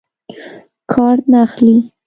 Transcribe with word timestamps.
کارټ 0.91 1.21
نه 1.31 1.39
اخلي. 1.45 1.75